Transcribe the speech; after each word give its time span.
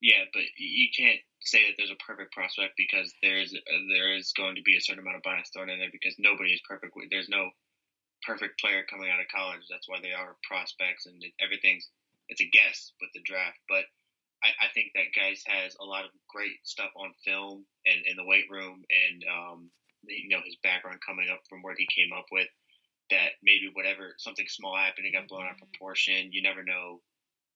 Yeah, 0.00 0.30
but 0.32 0.46
you 0.58 0.88
can't 0.94 1.18
say 1.42 1.66
that 1.66 1.74
there's 1.78 1.94
a 1.94 2.04
perfect 2.06 2.32
prospect 2.32 2.74
because 2.78 3.10
there's 3.22 3.50
there 3.50 4.14
is 4.14 4.32
going 4.36 4.54
to 4.54 4.62
be 4.62 4.76
a 4.76 4.80
certain 4.80 5.02
amount 5.02 5.16
of 5.18 5.26
bias 5.26 5.50
thrown 5.50 5.70
in 5.70 5.78
there 5.78 5.90
because 5.90 6.14
nobody 6.18 6.54
is 6.54 6.62
perfect. 6.68 6.94
There's 7.10 7.28
no 7.28 7.50
perfect 8.22 8.60
player 8.60 8.86
coming 8.90 9.10
out 9.10 9.20
of 9.20 9.32
college. 9.34 9.66
That's 9.70 9.88
why 9.88 9.98
they 10.02 10.14
are 10.14 10.38
prospects 10.46 11.06
and 11.06 11.18
everything's 11.42 11.88
it's 12.28 12.42
a 12.42 12.50
guess 12.52 12.92
with 13.00 13.10
the 13.14 13.24
draft. 13.24 13.58
But 13.68 13.86
I, 14.44 14.50
I 14.66 14.68
think 14.74 14.92
that 14.94 15.16
Guice 15.16 15.42
has 15.46 15.74
a 15.80 15.84
lot 15.86 16.04
of 16.04 16.12
great 16.28 16.62
stuff 16.62 16.90
on 16.96 17.10
film 17.24 17.66
and 17.86 18.00
in 18.06 18.16
the 18.16 18.26
weight 18.26 18.46
room 18.50 18.84
and 18.86 19.18
um, 19.26 19.70
you 20.06 20.30
know 20.30 20.44
his 20.44 20.56
background 20.62 21.00
coming 21.04 21.28
up 21.30 21.42
from 21.48 21.62
where 21.62 21.74
he 21.76 21.88
came 21.90 22.12
up 22.14 22.26
with 22.30 22.48
that 23.10 23.40
maybe 23.42 23.70
whatever 23.72 24.14
something 24.18 24.46
small 24.48 24.76
happened, 24.76 25.06
it 25.06 25.16
got 25.16 25.28
blown 25.28 25.46
out 25.46 25.56
of 25.56 25.64
proportion. 25.64 26.30
You 26.30 26.42
never 26.42 26.62
know 26.62 27.00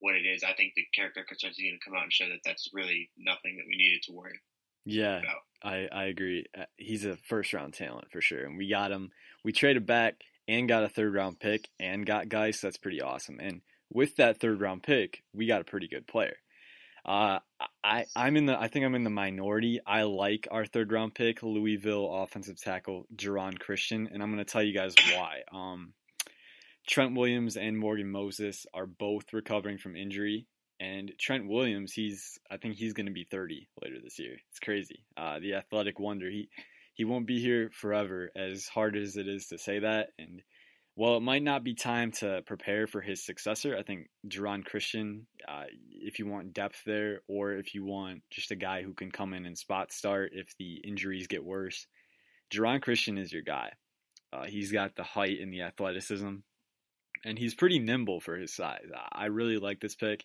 what 0.02 0.16
it 0.16 0.26
is. 0.26 0.44
I 0.44 0.52
think 0.52 0.74
the 0.74 0.84
character 0.94 1.24
concerns 1.26 1.56
is 1.58 1.62
going 1.62 1.78
to 1.78 1.84
come 1.84 1.96
out 1.96 2.02
and 2.02 2.12
show 2.12 2.28
that 2.28 2.40
that's 2.44 2.68
really 2.74 3.08
nothing 3.16 3.56
that 3.56 3.66
we 3.66 3.76
needed 3.76 4.02
to 4.04 4.12
worry. 4.12 4.38
Yeah, 4.84 5.20
about. 5.20 5.36
I 5.62 5.88
I 5.92 6.04
agree. 6.06 6.44
Uh, 6.58 6.64
he's 6.76 7.04
a 7.04 7.16
first 7.16 7.52
round 7.52 7.74
talent 7.74 8.10
for 8.10 8.20
sure, 8.20 8.44
and 8.44 8.58
we 8.58 8.68
got 8.68 8.90
him. 8.90 9.10
We 9.44 9.52
traded 9.52 9.86
back 9.86 10.16
and 10.48 10.68
got 10.68 10.84
a 10.84 10.88
third 10.88 11.14
round 11.14 11.38
pick 11.38 11.68
and 11.78 12.04
got 12.04 12.28
Guice. 12.28 12.60
That's 12.60 12.78
pretty 12.78 13.00
awesome. 13.00 13.38
And 13.40 13.62
with 13.92 14.16
that 14.16 14.40
third 14.40 14.60
round 14.60 14.82
pick, 14.82 15.22
we 15.32 15.46
got 15.46 15.60
a 15.60 15.64
pretty 15.64 15.88
good 15.88 16.06
player. 16.06 16.36
Uh, 17.04 17.38
I 17.82 18.06
I'm 18.14 18.36
in 18.36 18.46
the 18.46 18.58
I 18.58 18.68
think 18.68 18.84
I'm 18.84 18.94
in 18.94 19.04
the 19.04 19.10
minority. 19.10 19.80
I 19.86 20.02
like 20.02 20.46
our 20.50 20.66
third 20.66 20.92
round 20.92 21.14
pick, 21.14 21.42
Louisville 21.42 22.22
offensive 22.22 22.60
tackle 22.60 23.06
Geron 23.16 23.58
Christian, 23.58 24.08
and 24.12 24.22
I'm 24.22 24.32
going 24.32 24.44
to 24.44 24.50
tell 24.50 24.62
you 24.62 24.72
guys 24.72 24.94
why. 25.14 25.42
Um, 25.52 25.94
Trent 26.86 27.14
Williams 27.16 27.56
and 27.56 27.78
Morgan 27.78 28.10
Moses 28.10 28.66
are 28.74 28.86
both 28.86 29.32
recovering 29.32 29.78
from 29.78 29.96
injury. 29.96 30.46
And 30.80 31.12
Trent 31.18 31.48
Williams, 31.48 31.92
he's 31.92 32.38
I 32.50 32.56
think 32.56 32.74
he's 32.74 32.92
going 32.92 33.06
to 33.06 33.12
be 33.12 33.24
30 33.24 33.68
later 33.82 33.96
this 34.02 34.18
year. 34.18 34.36
It's 34.50 34.58
crazy. 34.58 35.04
Uh, 35.16 35.38
the 35.38 35.54
athletic 35.54 36.00
wonder. 36.00 36.28
He 36.28 36.48
he 36.94 37.04
won't 37.04 37.26
be 37.26 37.40
here 37.40 37.70
forever. 37.72 38.30
As 38.34 38.66
hard 38.66 38.96
as 38.96 39.16
it 39.16 39.28
is 39.28 39.46
to 39.48 39.58
say 39.58 39.78
that, 39.78 40.08
and 40.18 40.42
while 40.94 41.16
it 41.16 41.20
might 41.20 41.42
not 41.42 41.64
be 41.64 41.74
time 41.74 42.10
to 42.12 42.42
prepare 42.46 42.86
for 42.86 43.00
his 43.00 43.24
successor, 43.24 43.76
I 43.78 43.82
think 43.82 44.08
Geron 44.28 44.64
Christian, 44.64 45.26
uh, 45.48 45.64
if 45.90 46.18
you 46.18 46.26
want 46.26 46.52
depth 46.52 46.82
there, 46.84 47.20
or 47.28 47.52
if 47.52 47.74
you 47.74 47.84
want 47.84 48.22
just 48.30 48.50
a 48.50 48.56
guy 48.56 48.82
who 48.82 48.92
can 48.92 49.10
come 49.10 49.32
in 49.32 49.46
and 49.46 49.56
spot 49.56 49.92
start 49.92 50.32
if 50.34 50.54
the 50.58 50.82
injuries 50.84 51.28
get 51.28 51.44
worse, 51.44 51.86
Geron 52.52 52.82
Christian 52.82 53.16
is 53.16 53.32
your 53.32 53.42
guy. 53.42 53.70
Uh, 54.32 54.44
he's 54.44 54.72
got 54.72 54.94
the 54.96 55.02
height 55.02 55.40
and 55.40 55.52
the 55.52 55.62
athleticism 55.62 56.36
and 57.24 57.38
he's 57.38 57.54
pretty 57.54 57.78
nimble 57.78 58.20
for 58.20 58.36
his 58.36 58.54
size. 58.54 58.86
I 59.12 59.26
really 59.26 59.58
like 59.58 59.80
this 59.80 59.94
pick. 59.94 60.24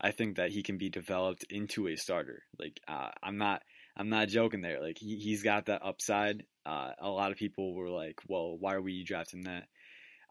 I 0.00 0.12
think 0.12 0.36
that 0.36 0.50
he 0.50 0.62
can 0.62 0.78
be 0.78 0.88
developed 0.88 1.44
into 1.50 1.88
a 1.88 1.96
starter. 1.96 2.42
Like 2.58 2.80
uh, 2.88 3.10
I'm 3.22 3.36
not 3.36 3.62
I'm 3.96 4.08
not 4.08 4.28
joking 4.28 4.62
there. 4.62 4.80
Like 4.80 4.98
he 4.98 5.16
he's 5.16 5.42
got 5.42 5.66
that 5.66 5.84
upside. 5.84 6.44
Uh, 6.64 6.92
a 6.98 7.08
lot 7.08 7.32
of 7.32 7.38
people 7.38 7.74
were 7.74 7.90
like, 7.90 8.20
"Well, 8.28 8.56
why 8.58 8.74
are 8.74 8.82
we 8.82 9.04
drafting 9.04 9.42
that?" 9.42 9.64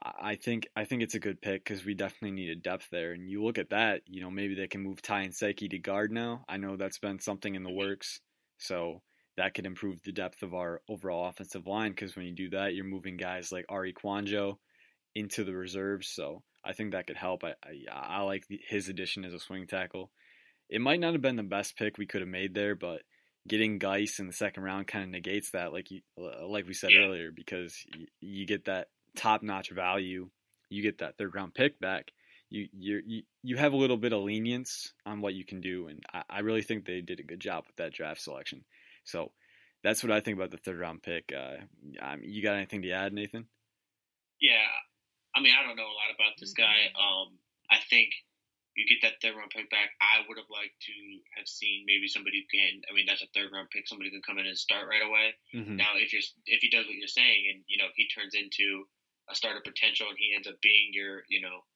I 0.02 0.36
think 0.36 0.68
I 0.76 0.86
think 0.86 1.02
it's 1.04 1.16
a 1.16 1.20
good 1.20 1.42
pick 1.42 1.64
because 1.64 1.84
we 1.84 1.94
definitely 1.94 2.32
need 2.32 2.50
a 2.50 2.56
depth 2.56 2.88
there. 2.90 3.12
And 3.12 3.30
you 3.30 3.44
look 3.44 3.58
at 3.58 3.72
that, 3.72 4.02
you 4.08 4.22
know, 4.22 4.32
maybe 4.32 4.56
they 4.56 4.68
can 4.68 4.82
move 4.82 5.02
Ty 5.02 5.28
Nsekhe 5.28 5.70
to 5.70 5.78
guard 5.78 6.12
now. 6.12 6.46
I 6.48 6.58
know 6.58 6.78
that's 6.78 7.00
been 7.00 7.20
something 7.20 7.54
in 7.54 7.64
the 7.64 7.72
works, 7.72 8.22
so 8.58 9.02
that 9.36 9.54
could 9.54 9.66
improve 9.66 10.02
the 10.04 10.14
depth 10.14 10.42
of 10.42 10.54
our 10.54 10.82
overall 10.88 11.28
offensive 11.28 11.68
line. 11.68 11.92
Because 11.92 12.16
when 12.16 12.26
you 12.26 12.34
do 12.34 12.50
that, 12.52 12.76
you're 12.76 12.86
moving 12.86 13.18
guys 13.18 13.52
like 13.52 13.66
Arie 13.70 13.94
Kouandjio, 13.94 14.58
into 15.16 15.44
the 15.44 15.54
reserves. 15.54 16.08
So 16.08 16.44
I 16.64 16.74
think 16.74 16.92
that 16.92 17.08
could 17.08 17.18
help. 17.18 17.44
I 17.44 17.54
I, 17.64 18.18
I 18.18 18.22
like 18.22 18.48
the, 18.48 18.60
his 18.68 18.90
addition 18.90 19.26
as 19.26 19.34
a 19.34 19.40
swing 19.40 19.68
tackle. 19.68 20.12
It 20.70 20.82
might 20.82 21.00
not 21.00 21.14
have 21.14 21.22
been 21.22 21.36
the 21.36 21.44
best 21.44 21.78
pick 21.78 21.98
we 21.98 22.06
could 22.06 22.22
have 22.22 22.30
made 22.30 22.54
there, 22.54 22.76
but 22.76 23.02
getting 23.48 23.80
Guice 23.80 24.20
in 24.20 24.28
the 24.28 24.34
second 24.34 24.64
round 24.64 24.88
kind 24.88 25.04
of 25.04 25.10
negates 25.10 25.52
that, 25.52 25.74
like 25.74 25.90
you, 25.90 26.02
like 26.18 26.68
we 26.68 26.74
said 26.74 26.92
yeah. 26.92 27.02
earlier, 27.02 27.32
because 27.32 27.76
you, 27.96 28.06
you 28.20 28.46
get 28.46 28.66
that 28.66 28.90
top 29.16 29.42
notch 29.42 29.72
value, 29.72 30.30
you 30.70 30.84
get 30.84 31.00
that 31.00 31.18
third 31.18 31.34
round 31.34 31.54
pick 31.54 31.80
back. 31.80 32.12
You 32.52 32.68
you 32.74 33.24
you 33.44 33.58
have 33.58 33.74
a 33.74 33.78
little 33.78 33.98
bit 33.98 34.14
of 34.14 34.24
lenience 34.24 34.92
on 35.06 35.22
what 35.22 35.36
you 35.36 35.46
can 35.46 35.62
do, 35.62 35.88
and 35.88 36.04
I, 36.12 36.24
I 36.30 36.40
really 36.40 36.64
think 36.64 36.86
they 36.86 37.02
did 37.02 37.20
a 37.20 37.24
good 37.24 37.40
job 37.40 37.66
with 37.68 37.76
that 37.78 37.94
draft 37.94 38.22
selection. 38.22 38.64
So 39.04 39.32
that's 39.84 40.04
what 40.04 40.12
I 40.12 40.20
think 40.20 40.38
about 40.38 40.52
the 40.52 40.58
third 40.58 40.80
round 40.80 41.04
pick. 41.04 41.32
Uh, 41.36 41.58
you 42.22 42.42
got 42.44 42.56
anything 42.56 42.82
to 42.84 42.92
add, 42.92 43.14
Nathan? 43.14 43.48
Yeah, 44.42 44.68
I 45.36 45.42
mean, 45.42 45.54
I 45.54 45.66
don't 45.66 45.78
know 45.78 45.88
a 45.88 46.00
lot 46.00 46.14
about 46.14 46.38
this 46.40 46.54
guy. 46.54 46.90
Um, 46.98 47.38
I 47.70 47.78
think 47.90 48.10
you 48.80 48.88
get 48.88 49.04
that 49.04 49.20
third 49.20 49.36
round 49.36 49.52
pick 49.52 49.70
back. 49.70 49.92
I 50.00 50.24
would 50.24 50.40
have 50.40 50.48
liked 50.48 50.80
to 50.88 50.96
have 51.36 51.48
seen 51.52 51.84
maybe 51.84 52.08
somebody 52.08 52.40
who 52.40 52.48
can. 52.48 52.80
I 52.88 52.96
mean, 52.96 53.04
that's 53.04 53.22
a 53.22 53.32
third 53.36 53.52
round 53.52 53.70
pick. 53.70 53.86
Somebody 53.88 54.10
can 54.10 54.24
come 54.24 54.40
in 54.40 54.48
and 54.48 54.58
start 54.58 54.88
right 54.88 55.04
away. 55.04 55.36
Mm-hmm. 55.52 55.76
Now, 55.76 56.00
if 56.00 56.16
you're 56.16 56.26
if 56.48 56.64
he 56.64 56.72
does 56.72 56.88
what 56.88 56.96
you're 56.96 57.12
saying, 57.12 57.52
and 57.52 57.60
you 57.68 57.78
know 57.78 57.92
he 57.94 58.08
turns 58.08 58.34
into 58.34 58.88
a 59.28 59.36
starter 59.36 59.62
potential, 59.62 60.08
and 60.08 60.18
he 60.18 60.32
ends 60.32 60.48
up 60.48 60.58
being 60.64 60.96
your 60.96 61.28
you 61.28 61.44
know 61.44 61.68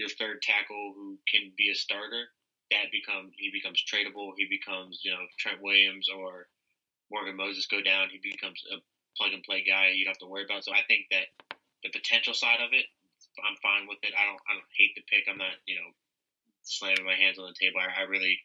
your 0.00 0.08
third 0.08 0.40
tackle 0.40 0.96
who 0.96 1.20
can 1.28 1.52
be 1.60 1.68
a 1.68 1.76
starter, 1.76 2.32
that 2.72 2.88
becomes 2.88 3.36
he 3.36 3.52
becomes 3.52 3.82
tradable. 3.84 4.32
He 4.40 4.48
becomes 4.48 5.04
you 5.04 5.12
know 5.12 5.22
Trent 5.38 5.60
Williams 5.60 6.08
or 6.08 6.48
Morgan 7.12 7.36
Moses 7.36 7.68
go 7.68 7.84
down. 7.84 8.08
He 8.08 8.18
becomes 8.22 8.64
a 8.72 8.80
plug 9.20 9.32
and 9.32 9.44
play 9.44 9.64
guy 9.64 9.92
you 9.92 10.04
don't 10.04 10.16
have 10.16 10.24
to 10.24 10.30
worry 10.30 10.44
about. 10.44 10.64
So 10.64 10.72
I 10.72 10.84
think 10.88 11.12
that 11.12 11.28
the 11.84 11.92
potential 11.92 12.34
side 12.34 12.64
of 12.64 12.72
it 12.72 12.88
I'm 13.44 13.58
fine 13.60 13.84
with 13.88 14.00
it. 14.02 14.16
I 14.16 14.24
don't 14.24 14.40
I 14.48 14.56
don't 14.56 14.72
hate 14.76 14.94
the 14.96 15.04
pick. 15.08 15.28
I'm 15.28 15.40
not 15.40 15.56
you 15.68 15.76
know 15.76 15.90
slamming 16.64 17.06
my 17.06 17.14
hands 17.14 17.38
on 17.38 17.46
the 17.46 17.58
table. 17.58 17.78
I, 17.78 18.02
I 18.02 18.10
really 18.10 18.38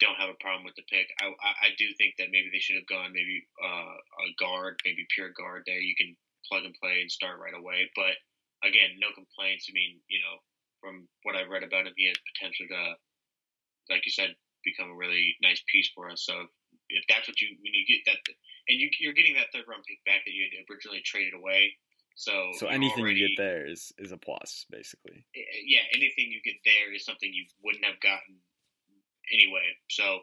don't 0.00 0.16
have 0.16 0.32
a 0.32 0.42
problem 0.42 0.64
with 0.64 0.74
the 0.80 0.86
pick. 0.88 1.12
I, 1.20 1.28
I, 1.28 1.50
I 1.68 1.70
do 1.76 1.84
think 2.00 2.16
that 2.16 2.32
maybe 2.32 2.48
they 2.48 2.62
should 2.62 2.80
have 2.80 2.88
gone 2.88 3.12
maybe 3.12 3.44
uh, 3.60 3.94
a 4.00 4.28
guard, 4.40 4.80
maybe 4.86 5.04
pure 5.12 5.28
guard 5.36 5.68
there. 5.68 5.78
You 5.78 5.92
can 5.94 6.16
plug 6.48 6.64
and 6.64 6.74
play 6.80 7.04
and 7.04 7.12
start 7.12 7.36
right 7.36 7.52
away. 7.52 7.84
But 7.92 8.16
again, 8.64 8.96
no 8.96 9.12
complaints. 9.12 9.68
I 9.68 9.76
mean, 9.76 10.00
you 10.08 10.24
know, 10.24 10.40
from 10.80 11.04
what 11.28 11.36
I've 11.36 11.52
read 11.52 11.68
about 11.68 11.84
him, 11.84 11.92
he 12.00 12.08
has 12.08 12.16
potential 12.32 12.64
to, 12.72 12.96
like 13.92 14.08
you 14.08 14.12
said, 14.12 14.32
become 14.64 14.88
a 14.88 14.96
really 14.96 15.36
nice 15.44 15.60
piece 15.68 15.92
for 15.92 16.08
us. 16.08 16.24
So 16.24 16.48
if 16.88 17.04
that's 17.12 17.28
what 17.28 17.36
you 17.40 17.52
when 17.60 17.76
you 17.76 17.84
get 17.84 18.00
that, 18.08 18.18
and 18.72 18.80
you, 18.80 18.88
you're 19.04 19.16
getting 19.16 19.36
that 19.36 19.52
third 19.52 19.68
round 19.68 19.84
pick 19.84 20.00
back 20.08 20.24
that 20.24 20.32
you 20.32 20.48
had 20.48 20.64
originally 20.64 21.04
traded 21.04 21.36
away 21.36 21.76
so 22.20 22.52
so 22.60 22.68
anything 22.68 23.00
already, 23.00 23.24
you 23.24 23.32
get 23.32 23.40
there 23.40 23.64
is 23.64 23.96
is 23.96 24.12
a 24.12 24.20
plus, 24.20 24.68
basically. 24.68 25.24
Eh, 25.32 25.40
eh, 25.40 25.64
yeah, 25.64 25.80
anything 25.96 26.28
you 26.28 26.44
get 26.44 26.60
there 26.68 26.92
is 26.92 27.00
something 27.00 27.32
you 27.32 27.48
wouldn't 27.64 27.84
have 27.88 27.96
gotten 28.04 28.36
anyway. 29.32 29.64
So 29.88 30.20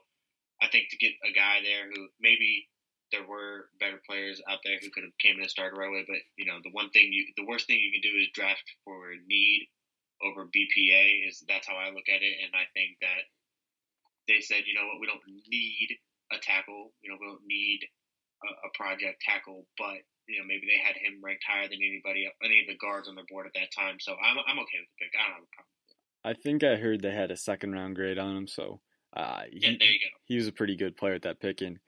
I 0.61 0.69
think 0.69 0.93
to 0.93 0.97
get 1.01 1.17
a 1.25 1.33
guy 1.33 1.65
there 1.65 1.89
who 1.89 2.05
maybe 2.21 2.69
there 3.09 3.25
were 3.25 3.73
better 3.81 3.97
players 4.05 4.37
out 4.45 4.61
there 4.61 4.77
who 4.77 4.93
could 4.93 5.09
have 5.09 5.17
came 5.17 5.41
in 5.41 5.41
and 5.41 5.49
started 5.49 5.73
right 5.73 5.89
away, 5.89 6.05
but 6.05 6.21
you 6.37 6.45
know 6.45 6.61
the 6.61 6.69
one 6.69 6.93
thing 6.93 7.09
you 7.09 7.33
the 7.33 7.49
worst 7.49 7.65
thing 7.65 7.81
you 7.81 7.89
can 7.89 8.05
do 8.05 8.13
is 8.13 8.29
draft 8.29 8.69
for 8.85 9.17
need 9.25 9.65
over 10.21 10.45
BPA 10.53 11.25
is 11.25 11.41
that's 11.49 11.65
how 11.65 11.81
I 11.81 11.89
look 11.89 12.13
at 12.13 12.21
it, 12.21 12.35
and 12.45 12.53
I 12.53 12.69
think 12.77 13.01
that 13.01 13.25
they 14.29 14.45
said 14.45 14.69
you 14.69 14.77
know 14.77 14.85
what 14.85 15.01
we 15.01 15.09
don't 15.09 15.25
need 15.49 15.97
a 16.29 16.37
tackle, 16.45 16.93
you 17.01 17.09
know 17.09 17.17
we 17.17 17.25
don't 17.25 17.49
need 17.49 17.89
a, 18.43 18.67
a 18.67 18.69
project 18.75 19.21
tackle, 19.21 19.65
but 19.77 20.01
you 20.27 20.39
know, 20.39 20.45
maybe 20.45 20.67
they 20.67 20.81
had 20.83 20.95
him 20.97 21.23
ranked 21.23 21.43
higher 21.47 21.67
than 21.67 21.79
anybody, 21.79 22.27
any 22.43 22.59
of 22.61 22.67
the 22.67 22.77
guards 22.77 23.07
on 23.07 23.15
the 23.15 23.23
board 23.29 23.47
at 23.47 23.53
that 23.55 23.71
time. 23.71 23.95
So 23.99 24.11
I'm, 24.13 24.37
I'm 24.45 24.59
okay 24.59 24.79
with 24.83 24.91
the 24.91 24.99
pick. 24.99 25.13
I 25.15 25.23
don't 25.23 25.39
have 25.39 25.47
a 25.47 25.55
problem. 25.55 25.73
I 26.25 26.33
think 26.33 26.63
I 26.63 26.75
heard 26.75 27.01
they 27.01 27.15
had 27.15 27.31
a 27.31 27.37
second 27.37 27.71
round 27.71 27.95
grade 27.95 28.19
on 28.19 28.35
him, 28.35 28.47
so 28.47 28.81
uh, 29.15 29.43
he, 29.49 29.59
yeah, 29.61 29.77
there 29.79 29.89
you 29.89 29.99
go. 29.99 30.11
He 30.25 30.35
was 30.35 30.47
a 30.47 30.51
pretty 30.51 30.75
good 30.75 30.97
player 30.97 31.13
at 31.13 31.21
that 31.21 31.39
pick, 31.39 31.61
and 31.61 31.79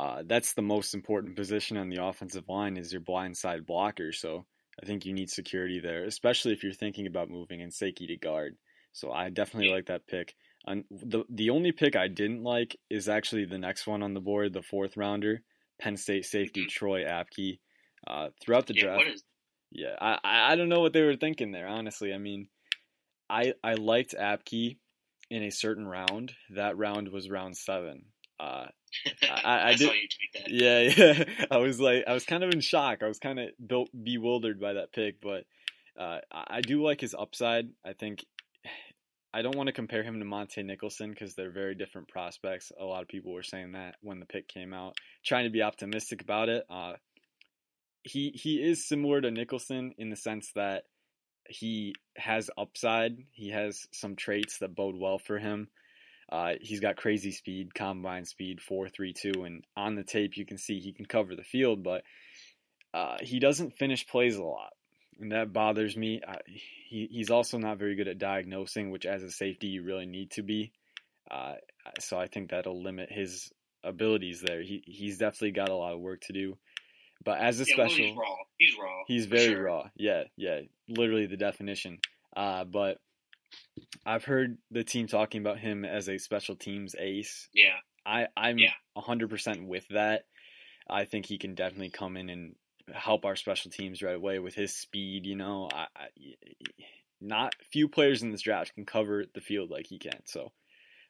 uh, 0.00 0.22
that's 0.26 0.54
the 0.54 0.62
most 0.62 0.94
important 0.94 1.36
position 1.36 1.76
on 1.76 1.88
the 1.88 2.02
offensive 2.02 2.48
line 2.48 2.76
is 2.76 2.92
your 2.92 3.00
blind 3.00 3.36
side 3.36 3.66
blocker. 3.66 4.12
So 4.12 4.46
I 4.82 4.86
think 4.86 5.04
you 5.04 5.12
need 5.12 5.30
security 5.30 5.80
there, 5.80 6.04
especially 6.04 6.52
if 6.52 6.62
you're 6.62 6.72
thinking 6.72 7.06
about 7.06 7.30
moving 7.30 7.60
Nsekhe 7.60 8.06
to 8.06 8.16
guard. 8.16 8.56
So 8.92 9.12
I 9.12 9.30
definitely 9.30 9.68
yeah. 9.68 9.76
like 9.76 9.86
that 9.86 10.06
pick. 10.06 10.34
And 10.66 10.84
the 10.90 11.24
the 11.30 11.50
only 11.50 11.72
pick 11.72 11.96
I 11.96 12.08
didn't 12.08 12.42
like 12.42 12.76
is 12.90 13.08
actually 13.08 13.44
the 13.44 13.58
next 13.58 13.86
one 13.86 14.02
on 14.02 14.14
the 14.14 14.20
board, 14.20 14.52
the 14.52 14.62
fourth 14.62 14.96
rounder, 14.96 15.42
Penn 15.80 15.96
State 15.96 16.24
safety 16.24 16.62
mm-hmm. 16.62 16.68
Troy 16.68 17.04
Apke. 17.04 17.58
Uh, 18.06 18.28
throughout 18.40 18.66
the 18.66 18.74
yeah, 18.74 18.82
draft, 18.82 19.22
yeah, 19.70 19.96
I 20.00 20.18
I 20.22 20.56
don't 20.56 20.68
know 20.68 20.80
what 20.80 20.92
they 20.92 21.02
were 21.02 21.16
thinking 21.16 21.50
there. 21.50 21.66
Honestly, 21.66 22.14
I 22.14 22.18
mean, 22.18 22.48
I 23.28 23.54
I 23.62 23.74
liked 23.74 24.14
Apke 24.18 24.76
in 25.30 25.42
a 25.42 25.50
certain 25.50 25.86
round. 25.86 26.32
That 26.50 26.78
round 26.78 27.08
was 27.08 27.28
round 27.28 27.56
seven. 27.56 28.04
Uh, 28.40 28.66
I, 29.22 29.40
I, 29.44 29.68
I 29.68 29.74
did. 29.74 29.90
Yeah, 30.46 30.80
yeah. 30.96 31.24
I 31.50 31.58
was 31.58 31.80
like, 31.80 32.04
I 32.06 32.14
was 32.14 32.24
kind 32.24 32.44
of 32.44 32.52
in 32.52 32.60
shock. 32.60 33.02
I 33.02 33.08
was 33.08 33.18
kind 33.18 33.38
of 33.38 33.48
built 33.64 33.90
bewildered 33.92 34.60
by 34.60 34.74
that 34.74 34.92
pick, 34.92 35.20
but 35.20 35.44
uh, 35.98 36.20
I 36.32 36.60
do 36.60 36.82
like 36.82 37.00
his 37.00 37.14
upside. 37.18 37.68
I 37.84 37.92
think 37.92 38.24
I 39.32 39.42
don't 39.42 39.56
want 39.56 39.66
to 39.66 39.72
compare 39.72 40.02
him 40.02 40.20
to 40.20 40.24
Montae 40.24 40.64
Nicholson 40.64 41.10
because 41.10 41.34
they're 41.34 41.50
very 41.50 41.74
different 41.74 42.08
prospects. 42.08 42.72
A 42.78 42.84
lot 42.84 43.02
of 43.02 43.08
people 43.08 43.32
were 43.32 43.42
saying 43.42 43.72
that 43.72 43.96
when 44.00 44.20
the 44.20 44.26
pick 44.26 44.48
came 44.48 44.72
out, 44.72 44.96
trying 45.24 45.44
to 45.44 45.50
be 45.50 45.62
optimistic 45.62 46.22
about 46.22 46.48
it. 46.48 46.64
Uh, 46.70 46.94
he 48.02 48.30
he 48.30 48.56
is 48.56 48.88
similar 48.88 49.20
to 49.20 49.30
Nicholson 49.30 49.92
in 49.98 50.08
the 50.08 50.16
sense 50.16 50.50
that 50.54 50.84
he 51.48 51.94
has 52.16 52.50
upside. 52.56 53.18
He 53.32 53.50
has 53.50 53.86
some 53.92 54.16
traits 54.16 54.58
that 54.58 54.74
bode 54.74 54.96
well 54.96 55.18
for 55.18 55.38
him. 55.38 55.68
Uh, 56.30 56.54
he's 56.60 56.80
got 56.80 56.96
crazy 56.96 57.32
speed, 57.32 57.74
combine 57.74 58.24
speed, 58.24 58.60
four 58.60 58.88
three 58.88 59.12
two, 59.12 59.44
and 59.44 59.64
on 59.76 59.94
the 59.94 60.04
tape 60.04 60.36
you 60.36 60.46
can 60.46 60.58
see 60.58 60.78
he 60.78 60.92
can 60.92 61.06
cover 61.06 61.34
the 61.34 61.42
field, 61.42 61.82
but 61.82 62.02
uh, 62.94 63.16
he 63.20 63.38
doesn't 63.38 63.76
finish 63.78 64.06
plays 64.06 64.36
a 64.36 64.42
lot, 64.42 64.72
and 65.18 65.32
that 65.32 65.52
bothers 65.52 65.96
me. 65.96 66.20
Uh, 66.26 66.36
he 66.46 67.08
he's 67.10 67.30
also 67.30 67.58
not 67.58 67.78
very 67.78 67.94
good 67.96 68.08
at 68.08 68.18
diagnosing, 68.18 68.90
which 68.90 69.06
as 69.06 69.22
a 69.22 69.30
safety 69.30 69.68
you 69.68 69.82
really 69.82 70.06
need 70.06 70.30
to 70.32 70.42
be. 70.42 70.72
Uh, 71.30 71.54
so 72.00 72.18
I 72.18 72.26
think 72.26 72.50
that'll 72.50 72.82
limit 72.82 73.10
his 73.10 73.50
abilities 73.84 74.40
there. 74.40 74.62
He 74.62 74.82
he's 74.86 75.18
definitely 75.18 75.52
got 75.52 75.68
a 75.68 75.74
lot 75.74 75.94
of 75.94 76.00
work 76.00 76.20
to 76.22 76.32
do. 76.32 76.56
But 77.24 77.40
as 77.40 77.60
a 77.60 77.64
yeah, 77.66 77.74
special, 77.74 78.04
he's 78.04 78.16
raw. 78.16 78.36
He's 78.58 78.74
raw. 78.80 79.02
He's 79.06 79.26
very 79.26 79.54
sure. 79.54 79.62
raw. 79.64 79.90
Yeah, 79.96 80.24
yeah, 80.36 80.60
literally 80.88 81.26
the 81.26 81.36
definition. 81.36 81.98
Uh, 82.36 82.64
but 82.64 82.98
I've 84.06 84.24
heard 84.24 84.58
the 84.70 84.84
team 84.84 85.06
talking 85.06 85.40
about 85.40 85.58
him 85.58 85.84
as 85.84 86.08
a 86.08 86.18
special 86.18 86.54
teams 86.56 86.94
ace. 86.98 87.48
Yeah, 87.52 87.76
I 88.06 88.28
I'm 88.36 88.58
Yeah. 88.58 88.72
a 88.96 89.00
hundred 89.00 89.30
percent 89.30 89.66
with 89.66 89.86
that. 89.88 90.24
I 90.88 91.04
think 91.04 91.26
he 91.26 91.38
can 91.38 91.54
definitely 91.54 91.90
come 91.90 92.16
in 92.16 92.30
and 92.30 92.54
help 92.94 93.24
our 93.24 93.36
special 93.36 93.70
teams 93.70 94.02
right 94.02 94.16
away 94.16 94.38
with 94.38 94.54
his 94.54 94.74
speed. 94.76 95.26
You 95.26 95.36
know, 95.36 95.68
I, 95.72 95.86
I, 95.96 96.08
not 97.20 97.54
few 97.72 97.88
players 97.88 98.22
in 98.22 98.30
this 98.30 98.42
draft 98.42 98.74
can 98.74 98.86
cover 98.86 99.24
the 99.34 99.40
field 99.40 99.70
like 99.70 99.86
he 99.86 99.98
can. 99.98 100.20
So 100.24 100.52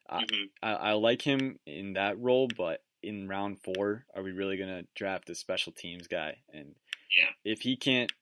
Uh, 0.09 0.21
hmm 0.21 0.49
I, 0.63 0.73
I 0.73 0.93
like 0.95 1.23
him 1.23 1.59
in 1.67 1.95
that 1.95 2.19
role, 2.21 2.49
but 2.49 2.83
in 3.03 3.29
round 3.29 3.61
four, 3.63 4.07
are 4.15 4.23
we 4.23 4.33
really 4.33 4.57
going 4.59 4.83
to 4.85 4.89
draft 4.97 5.31
a 5.31 5.35
special 5.37 5.73
teams 5.73 6.09
guy? 6.09 6.39
And 6.53 6.77
Yeah. 7.17 7.33
if 7.45 7.61
he 7.63 7.77
can't 7.77 8.13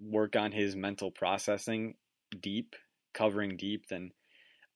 work 0.00 0.36
on 0.36 0.52
his 0.52 0.76
mental 0.76 1.10
processing 1.10 1.96
deep, 2.40 2.76
covering 3.14 3.56
deep, 3.56 3.88
then 3.88 4.12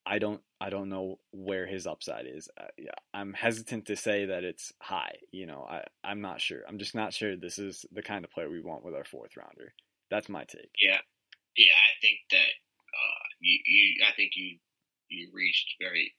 I 0.06 0.18
don't 0.18 0.40
I 0.60 0.70
don't 0.70 0.88
know 0.88 1.18
where 1.32 1.66
his 1.66 1.86
upside 1.86 2.26
is. 2.26 2.48
Uh, 2.60 2.66
yeah, 2.76 2.90
I'm 3.12 3.32
hesitant 3.32 3.86
to 3.86 3.96
say 3.96 4.26
that 4.26 4.44
it's 4.44 4.72
high. 4.80 5.16
You 5.32 5.46
know, 5.46 5.66
I 5.68 5.84
I'm 6.02 6.20
not 6.20 6.40
sure. 6.40 6.60
I'm 6.68 6.78
just 6.78 6.94
not 6.94 7.14
sure 7.14 7.36
this 7.36 7.58
is 7.58 7.84
the 7.92 8.02
kind 8.02 8.24
of 8.24 8.30
player 8.30 8.50
we 8.50 8.60
want 8.60 8.84
with 8.84 8.94
our 8.94 9.04
fourth 9.04 9.36
rounder. 9.36 9.72
That's 10.10 10.28
my 10.28 10.44
take. 10.44 10.70
Yeah, 10.80 11.00
yeah. 11.56 11.72
I 11.72 11.92
think 12.00 12.18
that 12.30 12.52
uh, 12.94 13.24
you, 13.40 13.58
you, 13.66 14.04
I 14.06 14.12
think 14.12 14.32
you, 14.36 14.58
you 15.08 15.28
reached 15.32 15.74
very, 15.80 16.12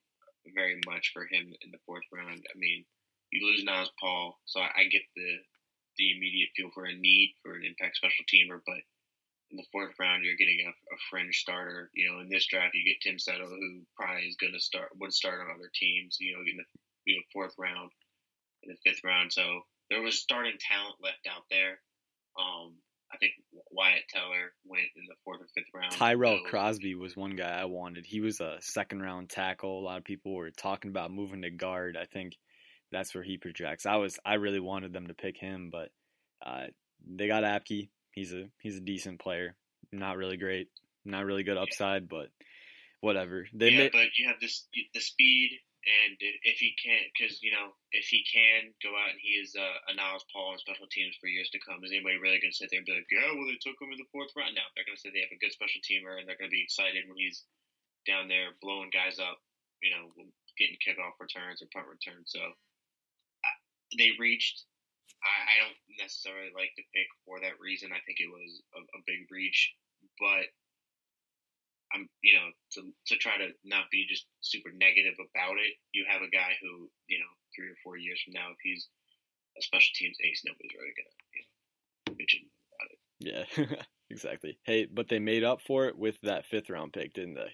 very 0.54 0.80
much 0.86 1.12
for 1.14 1.24
him 1.24 1.54
in 1.62 1.72
the 1.72 1.82
fourth 1.86 2.04
round. 2.12 2.44
I 2.44 2.58
mean, 2.58 2.86
you 3.32 3.46
lose 3.46 3.64
Niles 3.64 3.92
Paul, 4.00 4.40
so 4.46 4.60
I, 4.60 4.70
I 4.76 4.84
get 4.92 5.02
the, 5.16 5.32
the 5.98 6.12
immediate 6.16 6.50
feel 6.56 6.70
for 6.74 6.86
a 6.86 6.96
need 6.96 7.36
for 7.42 7.54
an 7.56 7.64
impact 7.66 7.98
special 7.98 8.26
teamer, 8.26 8.60
but 8.66 8.82
in 9.56 9.64
the 9.64 9.72
fourth 9.72 9.96
round, 10.00 10.26
you're 10.26 10.36
getting 10.36 10.60
a, 10.68 10.70
a 10.70 10.98
fringe 11.10 11.38
starter. 11.40 11.90
You 11.94 12.12
know, 12.12 12.20
in 12.20 12.28
this 12.30 12.46
draft, 12.46 12.76
you 12.76 12.84
get 12.84 13.00
Tim 13.02 13.18
Settle, 13.18 13.48
who 13.48 13.82
probably 13.96 14.28
is 14.28 14.36
going 14.36 14.54
to 14.54 14.60
start, 14.60 14.90
would 15.00 15.14
start 15.14 15.40
on 15.40 15.56
other 15.56 15.72
teams. 15.74 16.18
You 16.20 16.34
know, 16.36 16.42
in 16.42 16.58
the 16.58 16.68
you 17.06 17.16
know, 17.16 17.24
fourth 17.32 17.54
round, 17.58 17.92
in 18.64 18.76
the 18.76 18.90
fifth 18.90 19.04
round. 19.06 19.32
So 19.32 19.62
there 19.90 20.02
was 20.02 20.20
starting 20.20 20.58
talent 20.60 20.96
left 21.02 21.24
out 21.30 21.44
there. 21.50 21.80
Um, 22.38 22.76
I 23.14 23.18
think 23.18 23.34
Wyatt 23.72 24.04
Teller 24.10 24.52
went 24.66 24.84
in 24.98 25.04
the 25.08 25.16
fourth 25.24 25.40
or 25.40 25.48
fifth 25.56 25.72
round. 25.74 25.94
Tyrell 25.94 26.40
So, 26.44 26.50
Crosby 26.50 26.96
was 26.96 27.16
one 27.16 27.38
guy 27.38 27.62
I 27.62 27.66
wanted. 27.66 28.06
He 28.06 28.20
was 28.20 28.42
a 28.42 28.58
second 28.60 29.02
round 29.02 29.30
tackle. 29.30 29.80
A 29.80 29.86
lot 29.86 29.98
of 29.98 30.04
people 30.04 30.34
were 30.34 30.52
talking 30.52 30.92
about 30.92 31.12
moving 31.12 31.44
to 31.44 31.50
guard. 31.50 31.96
I 31.96 32.06
think 32.06 32.34
that's 32.92 33.16
where 33.16 33.24
he 33.24 33.38
projects. 33.38 33.86
I 33.86 33.96
was 33.96 34.20
I 34.26 34.34
really 34.34 34.60
wanted 34.60 34.92
them 34.92 35.08
to 35.08 35.14
pick 35.14 35.38
him, 35.38 35.70
but 35.72 35.90
uh, 36.46 36.66
they 37.08 37.28
got 37.28 37.44
Apke. 37.44 37.90
He's 38.16 38.32
a 38.32 38.48
he's 38.64 38.78
a 38.78 38.84
decent 38.84 39.20
player. 39.20 39.56
Not 39.92 40.16
really 40.16 40.38
great. 40.38 40.72
Not 41.04 41.28
really 41.28 41.44
good 41.44 41.60
upside, 41.60 42.08
but 42.08 42.32
whatever. 43.04 43.46
They 43.52 43.70
yeah, 43.70 43.92
made, 43.92 43.92
but 43.92 44.16
you 44.16 44.32
have 44.32 44.40
this 44.40 44.66
the 44.72 45.04
speed, 45.04 45.60
and 45.84 46.16
if, 46.24 46.56
if 46.56 46.58
he 46.64 46.74
can't, 46.80 47.12
because 47.12 47.44
you 47.44 47.52
know, 47.52 47.76
if 47.92 48.08
he 48.08 48.24
can 48.24 48.72
go 48.80 48.96
out 48.96 49.12
and 49.12 49.20
he 49.20 49.36
is 49.36 49.54
uh, 49.60 49.92
a 49.92 49.94
Niles 49.94 50.24
Paul 50.32 50.56
on 50.56 50.64
special 50.64 50.88
teams 50.88 51.20
for 51.20 51.28
years 51.28 51.52
to 51.52 51.60
come, 51.60 51.84
is 51.84 51.92
anybody 51.92 52.16
really 52.16 52.40
going 52.40 52.56
to 52.56 52.58
sit 52.58 52.72
there 52.72 52.80
and 52.80 52.88
be 52.88 52.96
like, 52.96 53.12
yeah, 53.12 53.36
well, 53.36 53.46
they 53.46 53.60
took 53.60 53.76
him 53.78 53.92
in 53.92 54.00
the 54.00 54.10
fourth 54.16 54.32
round? 54.34 54.56
No, 54.56 54.64
they're 54.74 54.88
going 54.88 54.96
to 54.96 55.04
say 55.04 55.12
they 55.12 55.22
have 55.28 55.36
a 55.36 55.44
good 55.44 55.52
special 55.52 55.84
teamer, 55.84 56.16
and 56.16 56.24
they're 56.24 56.40
going 56.40 56.50
to 56.50 56.56
be 56.56 56.64
excited 56.64 57.04
when 57.06 57.20
he's 57.20 57.44
down 58.08 58.32
there 58.32 58.56
blowing 58.64 58.96
guys 58.96 59.20
up, 59.20 59.44
you 59.84 59.92
know, 59.92 60.08
getting 60.56 60.80
kickoff 60.80 61.20
returns 61.20 61.60
or 61.60 61.68
punt 61.76 61.92
returns. 61.92 62.32
So 62.32 62.42
they 64.00 64.16
reached. 64.18 64.64
I, 65.24 65.34
I 65.48 65.56
don't 65.64 65.80
necessarily 66.00 66.52
like 66.54 66.74
the 66.76 66.86
pick 66.94 67.08
for 67.24 67.40
that 67.40 67.60
reason. 67.60 67.94
I 67.94 68.02
think 68.06 68.20
it 68.20 68.32
was 68.32 68.62
a, 68.76 68.82
a 68.82 69.06
big 69.08 69.28
reach, 69.32 69.74
but 70.20 70.50
I'm, 71.94 72.10
you 72.22 72.36
know, 72.36 72.50
to 72.78 72.82
to 73.14 73.16
try 73.18 73.38
to 73.38 73.54
not 73.64 73.92
be 73.92 74.06
just 74.10 74.26
super 74.42 74.72
negative 74.74 75.16
about 75.20 75.58
it. 75.62 75.78
You 75.94 76.06
have 76.10 76.22
a 76.22 76.34
guy 76.34 76.58
who, 76.62 76.90
you 77.08 77.20
know, 77.20 77.32
three 77.56 77.70
or 77.70 77.80
four 77.84 77.98
years 77.98 78.22
from 78.22 78.34
now, 78.34 78.52
if 78.52 78.60
he's 78.62 78.88
a 79.58 79.62
special 79.62 79.94
teams 79.96 80.18
ace, 80.24 80.44
nobody's 80.46 80.76
really 80.76 80.96
gonna, 80.98 81.16
you 81.32 81.42
know, 81.42 82.16
mention 82.18 82.42
about 82.76 82.90
it. 82.92 83.00
yeah, 83.20 83.86
exactly. 84.10 84.58
Hey, 84.64 84.86
but 84.86 85.08
they 85.10 85.20
made 85.20 85.44
up 85.44 85.62
for 85.62 85.86
it 85.88 85.98
with 85.98 86.20
that 86.24 86.46
fifth 86.46 86.70
round 86.70 86.94
pick, 86.94 87.14
didn't 87.14 87.36
they? 87.36 87.54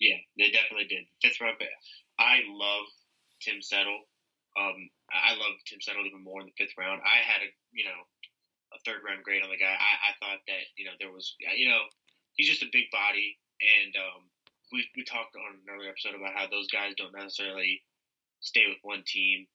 Yeah, 0.00 0.16
they 0.36 0.50
definitely 0.50 0.86
did. 0.86 1.04
Fifth 1.22 1.40
round 1.40 1.58
pick. 1.58 1.70
I 2.18 2.40
love 2.48 2.86
Tim 3.40 3.60
Settle. 3.60 4.00
Um, 4.58 4.90
I 5.08 5.38
love 5.38 5.54
Tim 5.64 5.80
Settle 5.80 6.04
even 6.04 6.26
more 6.26 6.42
in 6.42 6.50
the 6.50 6.58
fifth 6.58 6.74
round. 6.74 7.00
I 7.06 7.22
had 7.22 7.46
a, 7.46 7.50
you 7.70 7.86
know, 7.86 8.00
a 8.74 8.78
third 8.82 9.06
round 9.06 9.22
grade 9.22 9.46
on 9.46 9.54
the 9.54 9.60
guy. 9.60 9.70
I, 9.70 9.92
I 10.10 10.12
thought 10.18 10.42
that, 10.50 10.64
you 10.74 10.84
know, 10.84 10.98
there 10.98 11.14
was, 11.14 11.38
you 11.38 11.70
know, 11.70 11.86
he's 12.34 12.50
just 12.50 12.66
a 12.66 12.74
big 12.74 12.90
body, 12.90 13.38
and 13.62 13.94
um, 13.96 14.22
we 14.72 14.84
we 14.96 15.04
talked 15.06 15.38
on 15.38 15.62
an 15.62 15.68
earlier 15.70 15.90
episode 15.90 16.18
about 16.18 16.34
how 16.34 16.50
those 16.50 16.68
guys 16.68 16.98
don't 16.98 17.14
necessarily 17.14 17.82
stay 18.40 18.66
with 18.68 18.78
one 18.82 19.02
team 19.06 19.46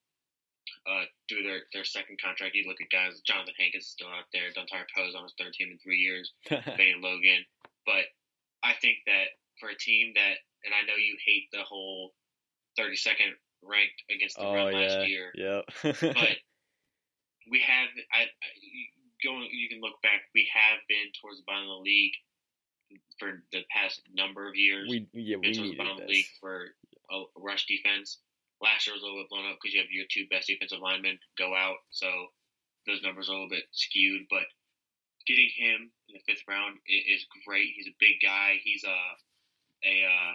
uh, 0.88 1.08
through 1.28 1.44
their, 1.44 1.64
their 1.72 1.88
second 1.88 2.20
contract. 2.20 2.56
You 2.56 2.68
look 2.68 2.82
at 2.84 2.92
guys, 2.92 3.24
Johnathan 3.24 3.56
Hankins 3.58 3.88
is 3.88 3.96
still 3.96 4.12
out 4.12 4.28
there, 4.32 4.52
Dontari 4.52 4.88
Poe's 4.96 5.16
on 5.16 5.24
his 5.24 5.36
third 5.40 5.54
team 5.54 5.72
in 5.72 5.80
three 5.80 6.00
years, 6.00 6.32
Bennie 6.50 7.00
Logan. 7.00 7.48
But 7.86 8.12
I 8.64 8.76
think 8.80 9.04
that 9.08 9.36
for 9.60 9.70
a 9.70 9.78
team 9.78 10.14
that, 10.16 10.44
and 10.64 10.76
I 10.76 10.84
know 10.88 11.00
you 11.00 11.16
hate 11.24 11.48
the 11.52 11.64
whole 11.64 12.12
32nd 12.80 13.36
ranked 13.68 14.04
against 14.10 14.38
the 14.38 14.46
oh 14.46 14.54
run 14.54 14.74
yeah, 14.74 14.80
last 14.80 15.08
year, 15.08 15.32
yep. 15.36 15.64
but 15.84 16.36
we 17.52 17.60
have, 17.60 17.90
I, 18.12 18.28
I 18.28 18.50
going, 19.24 19.48
you 19.52 19.70
can 19.70 19.82
look 19.82 20.02
back, 20.04 20.28
we 20.36 20.48
have 20.54 20.80
been 20.88 21.12
towards 21.22 21.40
the 21.40 21.48
bottom 21.48 21.70
of 21.70 21.80
the 21.80 21.84
league 21.84 22.14
for 23.18 23.44
the 23.52 23.64
past 23.72 24.02
number 24.14 24.48
of 24.48 24.56
years. 24.56 24.88
we 24.90 25.08
yeah 25.14 25.38
we 25.38 25.50
been 25.50 25.54
towards 25.54 25.72
the 25.72 25.78
bottom 25.78 25.98
of 25.98 26.06
the 26.06 26.12
league 26.12 26.30
for 26.40 26.76
a 27.12 27.24
rush 27.38 27.66
defense. 27.66 28.20
Last 28.62 28.88
year 28.88 28.96
was 28.96 29.04
a 29.04 29.06
little 29.06 29.22
bit 29.22 29.30
blown 29.30 29.50
up 29.50 29.58
because 29.60 29.74
you 29.74 29.82
have 29.82 29.92
your 29.92 30.06
two 30.10 30.28
best 30.30 30.48
defensive 30.48 30.80
linemen 30.80 31.20
go 31.38 31.56
out, 31.56 31.78
so 31.92 32.08
those 32.88 33.02
numbers 33.04 33.28
are 33.28 33.34
a 33.34 33.36
little 33.36 33.50
bit 33.50 33.68
skewed. 33.72 34.24
But 34.30 34.48
getting 35.28 35.50
him 35.56 35.92
in 36.08 36.16
the 36.16 36.24
fifth 36.28 36.44
round 36.48 36.80
is 36.88 37.26
great. 37.46 37.76
He's 37.76 37.88
a 37.88 38.00
big 38.00 38.24
guy. 38.24 38.60
He's 38.64 38.84
a 38.84 39.00
a 39.84 39.96
uh, 40.08 40.34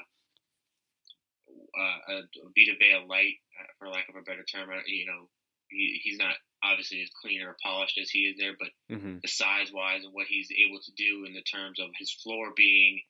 uh, 1.76 2.12
a 2.12 2.16
Vita 2.56 2.74
Vea 2.78 3.04
light, 3.06 3.36
uh, 3.60 3.68
for 3.78 3.88
lack 3.88 4.08
of 4.08 4.16
a 4.16 4.22
better 4.22 4.44
term. 4.44 4.70
Uh, 4.70 4.82
You 4.86 5.06
know, 5.06 5.28
he, 5.68 6.00
he's 6.02 6.18
not 6.18 6.34
obviously 6.62 7.02
as 7.02 7.10
clean 7.20 7.42
or 7.42 7.56
polished 7.62 7.98
as 7.98 8.10
he 8.10 8.26
is 8.26 8.36
there, 8.38 8.54
but 8.58 8.70
hmm 8.88 9.18
the 9.22 9.28
size 9.28 9.72
wise 9.74 10.04
and 10.04 10.14
what 10.14 10.30
he's 10.30 10.46
able 10.54 10.78
to 10.78 10.92
do 10.94 11.26
in 11.26 11.34
the 11.34 11.42
terms 11.42 11.80
of 11.82 11.90
his 11.98 12.12
floor 12.22 12.54
being 12.54 13.02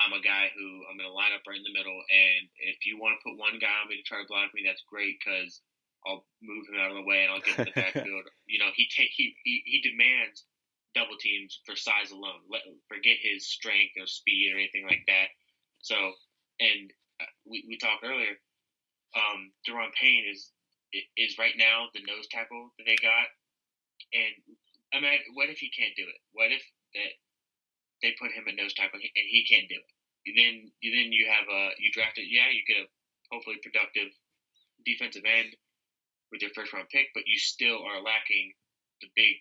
I'm 0.00 0.12
a 0.16 0.24
guy 0.24 0.50
who 0.56 0.82
I'm 0.90 0.98
going 0.98 1.06
to 1.06 1.14
line 1.14 1.30
up 1.36 1.46
right 1.46 1.60
in 1.60 1.62
the 1.62 1.76
middle, 1.76 1.94
and 1.94 2.42
if 2.58 2.82
you 2.88 2.98
want 2.98 3.14
to 3.14 3.22
put 3.22 3.38
one 3.38 3.60
guy 3.62 3.70
on 3.78 3.86
me 3.86 4.00
to 4.00 4.02
try 4.02 4.18
to 4.18 4.26
block 4.26 4.50
me, 4.50 4.64
that's 4.66 4.82
great 4.90 5.20
because 5.22 5.60
I'll 6.02 6.26
move 6.42 6.66
him 6.66 6.80
out 6.80 6.90
of 6.90 6.98
the 6.98 7.06
way 7.06 7.22
and 7.22 7.30
I'll 7.30 7.44
get 7.44 7.58
in 7.60 7.70
the 7.70 7.76
backfield. 7.78 8.26
You 8.48 8.58
know, 8.58 8.74
he 8.74 8.88
take 8.90 9.14
he, 9.14 9.36
he 9.44 9.62
he 9.62 9.78
demands 9.84 10.42
double 10.96 11.16
teams 11.20 11.60
for 11.64 11.76
size 11.76 12.10
alone. 12.10 12.42
Let 12.50 12.66
forget 12.88 13.20
his 13.20 13.46
strength 13.46 13.94
or 14.00 14.06
speed 14.08 14.50
or 14.50 14.58
anything 14.58 14.82
like 14.88 15.04
that. 15.06 15.30
So, 15.80 15.94
and 16.58 16.90
we 17.46 17.64
we 17.68 17.78
talked 17.78 18.04
earlier. 18.04 18.36
Um, 19.12 19.52
Da'Ron 19.68 19.92
Payne 19.92 20.24
is 20.30 20.50
is 21.16 21.38
right 21.38 21.56
now 21.56 21.88
the 21.94 22.04
nose 22.04 22.28
tackle 22.30 22.72
that 22.78 22.84
they 22.84 22.96
got, 23.00 23.28
and 24.12 24.32
I 24.92 25.00
mean, 25.00 25.20
what 25.34 25.48
if 25.48 25.58
he 25.58 25.72
can't 25.72 25.96
do 25.96 26.04
it? 26.04 26.20
What 26.32 26.52
if 26.52 26.62
that 26.94 27.12
they 28.02 28.12
put 28.20 28.32
him 28.32 28.44
at 28.48 28.56
nose 28.56 28.74
tackle 28.74 29.00
and 29.00 29.28
he 29.28 29.44
can't 29.48 29.68
do 29.68 29.80
it? 29.80 29.88
Then 30.36 30.70
then 30.82 31.12
you 31.12 31.28
have 31.28 31.48
a 31.48 31.72
you 31.78 31.90
draft 31.92 32.18
it. 32.18 32.28
Yeah, 32.28 32.48
you 32.52 32.62
get 32.68 32.84
a 32.84 32.86
hopefully 33.32 33.58
productive 33.62 34.12
defensive 34.84 35.24
end 35.24 35.56
with 36.30 36.42
your 36.42 36.52
first 36.54 36.72
round 36.72 36.88
pick, 36.92 37.08
but 37.14 37.24
you 37.26 37.38
still 37.38 37.80
are 37.84 38.00
lacking 38.00 38.52
the 39.00 39.08
big 39.16 39.36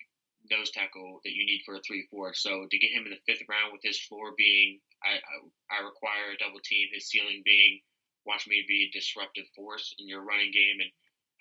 nose 0.50 0.72
tackle 0.72 1.22
that 1.24 1.36
you 1.36 1.46
need 1.46 1.62
for 1.66 1.76
a 1.76 1.84
three 1.86 2.08
four. 2.10 2.34
So 2.34 2.66
to 2.70 2.78
get 2.78 2.92
him 2.92 3.06
in 3.06 3.14
the 3.14 3.26
fifth 3.28 3.46
round 3.48 3.72
with 3.72 3.84
his 3.84 4.00
floor 4.00 4.34
being 4.38 4.80
I 5.04 5.20
I, 5.20 5.36
I 5.82 5.86
require 5.86 6.34
a 6.34 6.42
double 6.42 6.62
team, 6.64 6.90
his 6.94 7.10
ceiling 7.10 7.42
being 7.46 7.82
watch 8.26 8.46
me 8.46 8.64
be 8.68 8.86
a 8.90 8.96
disruptive 8.96 9.50
force 9.58 9.94
in 9.98 10.06
your 10.08 10.22
running 10.22 10.54
game 10.54 10.78
and 10.78 10.92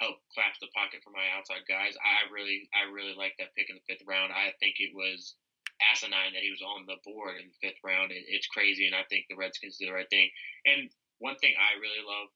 help 0.00 0.16
collapse 0.32 0.56
the 0.64 0.72
pocket 0.72 1.04
for 1.04 1.12
my 1.12 1.28
outside 1.36 1.64
guys. 1.68 1.92
I 2.00 2.24
really 2.32 2.68
I 2.72 2.88
really 2.88 3.12
like 3.12 3.36
that 3.36 3.52
pick 3.52 3.68
in 3.68 3.76
the 3.76 3.86
fifth 3.88 4.06
round. 4.08 4.32
I 4.32 4.56
think 4.58 4.80
it 4.80 4.96
was 4.96 5.36
asinine 5.80 6.32
that 6.32 6.44
he 6.44 6.52
was 6.52 6.64
on 6.64 6.88
the 6.88 7.00
board 7.04 7.40
in 7.40 7.52
the 7.52 7.60
fifth 7.60 7.80
round. 7.84 8.12
It, 8.12 8.24
it's 8.28 8.48
crazy, 8.48 8.88
and 8.88 8.96
I 8.96 9.04
think 9.08 9.28
the 9.28 9.36
Redskins 9.36 9.76
did 9.76 9.88
the 9.88 9.96
right 9.96 10.08
thing. 10.08 10.28
And 10.64 10.88
one 11.20 11.36
thing 11.40 11.52
I 11.56 11.76
really 11.80 12.04
love, 12.04 12.28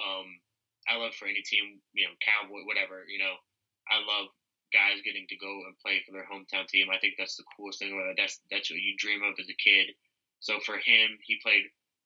um, 0.00 0.28
I 0.88 0.96
love 0.96 1.12
for 1.16 1.28
any 1.28 1.44
team, 1.44 1.80
you 1.92 2.08
know, 2.08 2.16
Cowboy, 2.24 2.64
whatever, 2.64 3.04
you 3.04 3.20
know, 3.20 3.36
I 3.88 4.00
love 4.00 4.32
guys 4.72 5.04
getting 5.04 5.28
to 5.28 5.36
go 5.36 5.50
and 5.68 5.76
play 5.82 6.00
for 6.04 6.12
their 6.16 6.28
hometown 6.28 6.68
team. 6.68 6.88
I 6.88 7.00
think 7.02 7.20
that's 7.20 7.36
the 7.36 7.48
coolest 7.56 7.80
thing. 7.80 7.92
That's 8.16 8.40
that's 8.48 8.70
what 8.72 8.80
you 8.80 8.96
dream 8.96 9.20
of 9.24 9.36
as 9.36 9.48
a 9.50 9.58
kid. 9.60 9.92
So 10.40 10.58
for 10.60 10.76
him, 10.76 11.16
he 11.22 11.38
played 11.42 11.64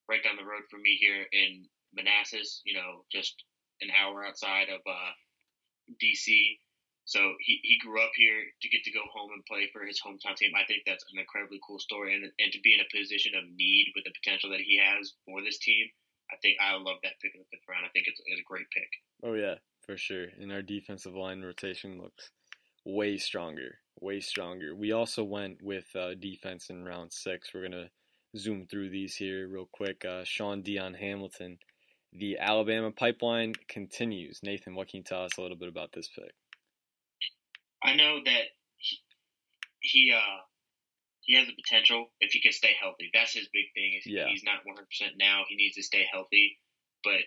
right 0.09 0.23
down 0.23 0.37
the 0.37 0.45
road 0.45 0.67
from 0.71 0.83
me 0.83 0.99
here 1.01 1.25
in 1.33 1.67
Manassas. 1.95 2.61
You 2.65 2.75
know, 2.75 3.05
just 3.11 3.35
an 3.81 3.91
hour 3.91 4.25
outside 4.25 4.69
of 4.69 4.81
uh, 4.87 5.13
DC. 6.03 6.59
So 7.07 7.21
he, 7.41 7.61
he 7.63 7.77
grew 7.79 8.01
up 8.01 8.17
here 8.17 8.41
to 8.63 8.69
get 8.69 8.83
to 8.85 8.93
go 8.93 9.05
home 9.13 9.29
and 9.37 9.45
play 9.45 9.69
for 9.73 9.85
his 9.85 10.01
hometown 10.01 10.37
team. 10.37 10.57
I 10.57 10.65
think 10.65 10.85
that's 10.87 11.05
an 11.13 11.21
incredibly 11.21 11.61
cool 11.67 11.79
story, 11.79 12.15
and 12.15 12.25
and 12.25 12.53
to 12.53 12.61
be 12.61 12.75
in 12.75 12.81
a 12.81 12.89
position 12.97 13.33
of 13.37 13.45
need 13.57 13.93
with 13.95 14.05
the 14.05 14.17
potential 14.23 14.51
that 14.51 14.65
he 14.65 14.81
has 14.81 15.13
for 15.27 15.43
this 15.43 15.59
team, 15.59 15.87
I 16.33 16.37
think 16.41 16.57
I 16.61 16.75
love 16.75 16.99
that 17.03 17.21
pick 17.21 17.35
in 17.35 17.41
the 17.45 17.51
fifth 17.53 17.69
round. 17.69 17.85
I 17.85 17.93
think 17.93 18.07
it's, 18.09 18.21
it's 18.27 18.41
a 18.41 18.51
great 18.51 18.67
pick. 18.73 18.89
Oh 19.23 19.35
yeah, 19.35 19.57
for 19.85 19.97
sure. 19.97 20.27
And 20.41 20.51
our 20.51 20.63
defensive 20.63 21.15
line 21.15 21.43
rotation 21.43 22.01
looks 22.01 22.31
way 22.85 23.19
stronger, 23.19 23.79
way 24.01 24.21
stronger. 24.21 24.75
We 24.75 24.93
also 24.93 25.25
went 25.25 25.63
with 25.63 25.87
uh, 25.95 26.15
defense 26.15 26.71
in 26.71 26.85
round 26.85 27.13
six. 27.13 27.53
We're 27.53 27.69
gonna 27.69 27.91
zoom 28.37 28.67
through 28.67 28.91
these 28.91 29.15
here 29.15 29.49
real 29.49 29.69
quick. 29.73 30.05
Uh, 30.05 30.25
Shaun 30.25 30.63
Dion 30.63 30.95
Hamilton. 30.95 31.59
The 32.13 32.39
Alabama 32.39 32.93
pipeline 32.93 33.55
continues. 33.69 34.41
Nathan, 34.43 34.75
what 34.75 34.89
can 34.89 34.99
you 34.99 35.05
tell 35.05 35.25
us 35.25 35.37
a 35.37 35.43
little 35.43 35.57
bit 35.57 35.69
about 35.69 35.91
this 35.93 36.09
pick? 36.09 36.33
I 37.83 37.97
know 37.97 38.21
that 38.25 38.45
he, 38.79 38.97
he 39.81 40.13
uh 40.15 40.41
he 41.21 41.37
has 41.37 41.47
the 41.49 41.57
potential 41.57 42.13
if 42.21 42.33
he 42.33 42.41
can 42.41 42.53
stay 42.53 42.77
healthy. 42.81 43.11
That's 43.13 43.33
his 43.35 43.49
big 43.53 43.73
thing. 43.75 43.99
Is 43.99 44.07
yeah. 44.07 44.29
he's 44.29 44.45
not 44.45 44.65
100 44.65 44.87
percent 44.87 45.13
now. 45.19 45.43
He 45.49 45.57
needs 45.57 45.75
to 45.77 45.83
stay 45.83 46.05
healthy, 46.11 46.59
but 47.03 47.19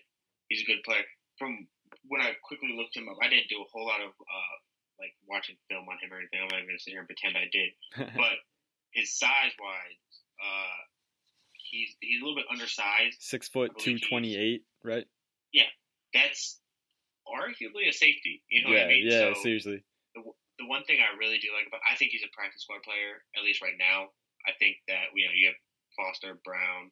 he's 0.49 0.61
a 0.61 0.69
good 0.69 0.83
player. 0.85 1.03
From 1.37 1.67
when 2.07 2.21
I 2.21 2.33
quickly 2.43 2.73
looked 2.77 2.95
him 2.95 3.09
up, 3.09 3.17
I 3.21 3.29
didn't 3.29 3.49
do 3.49 3.59
a 3.59 3.69
whole 3.73 3.85
lot 3.85 4.01
of 4.01 4.09
uh, 4.09 4.55
like 4.99 5.13
watching 5.27 5.57
film 5.69 5.85
on 5.89 5.99
him 5.99 6.13
or 6.13 6.17
anything. 6.17 6.41
I'm 6.41 6.49
not 6.49 6.63
even 6.63 6.73
gonna 6.73 6.81
sit 6.81 6.95
here 6.95 7.03
and 7.03 7.09
pretend 7.09 7.37
I 7.37 7.49
did. 7.51 7.69
but 8.17 8.37
his 8.95 9.13
size 9.13 9.53
wise, 9.59 10.01
uh, 10.41 10.77
he's 11.69 11.95
he's 11.99 12.21
a 12.21 12.25
little 12.25 12.35
bit 12.35 12.45
undersized. 12.51 13.19
Six 13.19 13.47
foot 13.47 13.77
two 13.77 13.99
twenty 13.99 14.35
eight, 14.35 14.63
right? 14.83 15.05
Yeah, 15.53 15.69
that's 16.13 16.59
arguably 17.27 17.89
a 17.89 17.93
safety. 17.93 18.41
You 18.49 18.63
know 18.63 18.71
yeah, 18.71 18.83
what 18.83 18.85
I 18.85 18.93
mean? 18.93 19.03
Yeah, 19.07 19.33
so 19.33 19.41
seriously. 19.43 19.83
The, 20.15 20.23
the 20.59 20.67
one 20.67 20.83
thing 20.85 20.99
I 20.99 21.15
really 21.17 21.37
do 21.37 21.51
like 21.53 21.67
about 21.67 21.81
I 21.85 21.95
think 21.95 22.11
he's 22.11 22.23
a 22.23 22.31
practice 22.35 22.63
squad 22.63 22.83
player 22.83 23.21
at 23.35 23.43
least 23.43 23.61
right 23.61 23.77
now. 23.77 24.13
I 24.47 24.55
think 24.59 24.77
that 24.87 25.11
you 25.13 25.27
know 25.27 25.35
you 25.35 25.51
have 25.51 25.59
Foster, 25.95 26.39
Brown, 26.45 26.89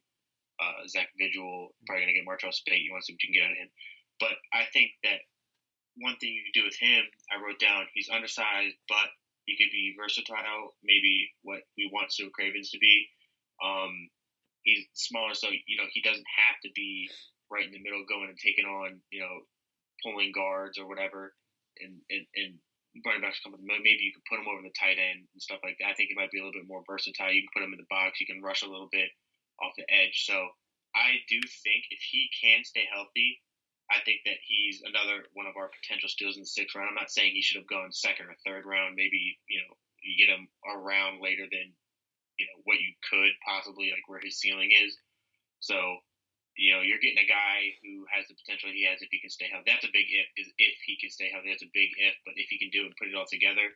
uh, 0.60 0.86
Zach 0.88 1.08
Vigil, 1.18 1.74
probably 1.86 2.04
gonna 2.04 2.16
get 2.16 2.28
Martrell 2.28 2.54
Spaight. 2.54 2.84
You 2.84 2.92
want 2.92 3.02
to 3.04 3.06
see 3.10 3.14
what 3.16 3.22
you 3.24 3.28
can 3.32 3.36
get 3.36 3.46
out 3.48 3.56
of 3.56 3.60
him, 3.60 3.70
but 4.20 4.36
I 4.52 4.68
think 4.72 4.92
that 5.04 5.24
one 5.98 6.16
thing 6.20 6.36
you 6.36 6.44
can 6.44 6.56
do 6.60 6.68
with 6.68 6.76
him, 6.76 7.08
I 7.32 7.40
wrote 7.40 7.56
down, 7.56 7.88
he's 7.96 8.12
undersized, 8.12 8.76
but 8.88 9.08
he 9.48 9.56
could 9.56 9.72
be 9.72 9.96
versatile, 9.96 10.76
maybe 10.84 11.30
what 11.42 11.64
we 11.78 11.88
want 11.92 12.12
Su'a 12.12 12.30
Cravens 12.32 12.70
to 12.70 12.78
be. 12.78 13.08
Um, 13.64 14.10
he's 14.66 14.84
smaller, 14.92 15.32
so 15.32 15.48
you 15.48 15.78
know 15.78 15.86
he 15.94 16.02
doesn't 16.02 16.26
have 16.26 16.58
to 16.66 16.70
be 16.74 17.08
right 17.48 17.64
in 17.64 17.72
the 17.72 17.80
middle, 17.80 18.02
going 18.04 18.28
and 18.28 18.36
taking 18.36 18.66
on 18.66 19.00
you 19.14 19.22
know 19.22 19.46
pulling 20.04 20.34
guards 20.34 20.76
or 20.76 20.84
whatever, 20.90 21.32
and 21.80 22.02
and, 22.10 22.26
and 22.34 22.52
running 23.06 23.22
backs 23.22 23.40
come. 23.40 23.54
Maybe 23.62 24.02
you 24.02 24.12
could 24.12 24.26
put 24.28 24.42
him 24.42 24.50
over 24.50 24.60
the 24.60 24.74
tight 24.76 24.98
end 24.98 25.24
and 25.24 25.40
stuff 25.40 25.62
like 25.64 25.78
that. 25.80 25.92
I 25.92 25.94
think 25.94 26.10
he 26.12 26.18
might 26.18 26.34
be 26.34 26.42
a 26.42 26.44
little 26.44 26.58
bit 26.58 26.68
more 26.68 26.84
versatile. 26.84 27.32
You 27.32 27.46
can 27.46 27.54
put 27.54 27.64
him 27.64 27.72
in 27.72 27.80
the 27.80 27.88
box. 27.88 28.20
You 28.20 28.28
can 28.28 28.44
rush 28.44 28.60
a 28.66 28.70
little 28.70 28.90
bit 28.90 29.08
off 29.62 29.78
the 29.78 29.88
edge. 29.88 30.26
So 30.28 30.36
I 30.92 31.20
do 31.28 31.38
think 31.62 31.88
if 31.92 32.00
he 32.00 32.28
can 32.40 32.64
stay 32.64 32.88
healthy, 32.88 33.40
I 33.92 34.02
think 34.02 34.24
that 34.26 34.40
he's 34.42 34.82
another 34.82 35.28
one 35.36 35.46
of 35.46 35.54
our 35.54 35.70
potential 35.70 36.10
steals 36.10 36.36
in 36.36 36.42
the 36.42 36.50
sixth 36.50 36.74
round. 36.74 36.90
I'm 36.90 36.98
not 36.98 37.12
saying 37.12 37.32
he 37.32 37.44
should 37.44 37.62
have 37.62 37.70
gone 37.70 37.92
second 37.92 38.26
or 38.26 38.36
third 38.42 38.66
round. 38.66 38.96
Maybe 38.96 39.38
you 39.46 39.62
know 39.62 39.72
you 40.02 40.18
get 40.18 40.32
him 40.32 40.48
around 40.66 41.22
later 41.22 41.46
than 41.46 41.70
you 42.38 42.46
know 42.46 42.58
what 42.64 42.80
you 42.80 42.92
could 43.08 43.32
possibly 43.44 43.90
like 43.90 44.04
where 44.06 44.22
his 44.22 44.38
ceiling 44.38 44.70
is. 44.72 44.96
So 45.60 45.76
you 46.56 46.72
know 46.72 46.80
you're 46.80 47.02
getting 47.02 47.20
a 47.20 47.28
guy 47.28 47.76
who 47.82 48.06
has 48.12 48.28
the 48.28 48.38
potential 48.38 48.72
he 48.72 48.88
has 48.88 49.00
if 49.00 49.10
he 49.10 49.20
can 49.20 49.32
stay 49.32 49.48
healthy. 49.50 49.72
That's 49.72 49.88
a 49.88 49.92
big 49.92 50.08
if. 50.08 50.28
Is 50.36 50.50
if 50.56 50.76
he 50.84 50.96
can 51.00 51.10
stay 51.10 51.28
healthy. 51.32 51.50
That's 51.50 51.66
a 51.66 51.72
big 51.74 51.90
if. 51.96 52.14
But 52.24 52.36
if 52.36 52.48
he 52.48 52.60
can 52.60 52.70
do 52.70 52.84
it 52.84 52.92
and 52.92 52.98
put 53.00 53.08
it 53.08 53.16
all 53.16 53.28
together, 53.28 53.68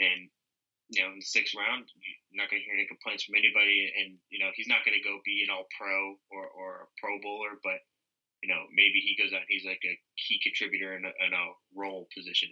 then 0.00 0.28
you 0.92 1.04
know 1.04 1.12
in 1.12 1.20
the 1.20 1.28
sixth 1.28 1.52
round 1.52 1.84
you're 2.00 2.40
not 2.40 2.48
going 2.48 2.60
to 2.60 2.66
hear 2.66 2.76
any 2.76 2.88
complaints 2.88 3.24
from 3.24 3.36
anybody. 3.36 3.92
And 3.92 4.16
you 4.32 4.40
know 4.40 4.54
he's 4.54 4.70
not 4.70 4.84
going 4.84 4.96
to 4.96 5.04
go 5.04 5.20
be 5.24 5.44
an 5.44 5.52
all 5.52 5.68
pro 5.74 6.16
or 6.32 6.48
or 6.48 6.88
a 6.88 6.92
pro 7.00 7.16
bowler, 7.20 7.56
but 7.64 7.80
you 8.42 8.48
know, 8.48 8.62
maybe 8.74 9.00
he 9.02 9.16
goes 9.20 9.32
out. 9.32 9.42
He's 9.48 9.64
like 9.64 9.80
a 9.84 9.98
key 10.16 10.40
contributor 10.42 10.96
in 10.96 11.04
a, 11.04 11.12
in 11.26 11.32
a 11.32 11.46
role 11.74 12.08
position. 12.16 12.50